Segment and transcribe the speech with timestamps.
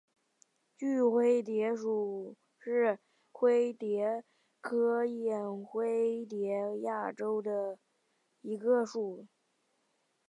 [0.75, 2.97] 锯灰蝶属是
[3.31, 4.23] 灰蝶
[4.59, 7.77] 科眼灰蝶亚科中的
[8.41, 9.27] 一个属。